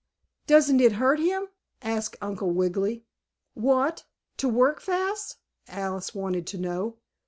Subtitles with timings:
[0.47, 1.49] "Doesn't it hurt him?"
[1.83, 3.05] asked Uncle Wiggily.
[3.53, 4.05] "What,
[4.37, 6.97] to work fast?" Alice wanted to know.